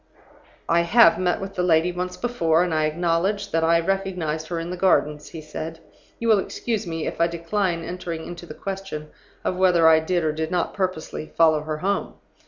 "'I 0.67 0.81
have 0.81 1.19
met 1.19 1.39
with 1.39 1.53
the 1.53 1.61
lady 1.61 1.91
once 1.91 2.17
before, 2.17 2.63
and 2.63 2.73
I 2.73 2.85
acknowledge 2.87 3.51
that 3.51 3.63
I 3.63 3.79
recognized 3.79 4.47
her 4.47 4.59
in 4.59 4.71
the 4.71 4.75
Gardens,' 4.75 5.29
he 5.29 5.41
said. 5.41 5.79
'You 6.17 6.27
will 6.27 6.39
excuse 6.39 6.87
me 6.87 7.05
if 7.05 7.21
I 7.21 7.27
decline 7.27 7.83
entering 7.83 8.25
into 8.25 8.47
the 8.47 8.55
question 8.55 9.11
of 9.45 9.57
whether 9.57 9.87
I 9.87 9.99
did 9.99 10.23
or 10.23 10.31
did 10.31 10.49
not 10.49 10.73
purposely 10.73 11.27
follow 11.27 11.61
her 11.61 11.77
home. 11.77 12.15